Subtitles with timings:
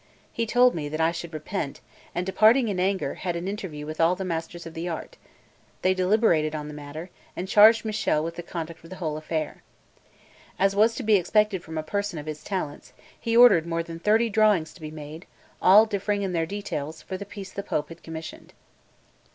[0.33, 1.79] He told me that I should repent,
[2.15, 5.15] and departing in anger, had an interview with all the masters of the art;
[5.83, 9.61] they deliberated on the matter, and charged Michele with the conduct of the whole affair.
[10.57, 13.99] As was to be expected from a person of his talents, he ordered more than
[13.99, 15.27] thirty drawings to be made,
[15.61, 18.53] all differing in their details, for the piece the Pope had commissioned.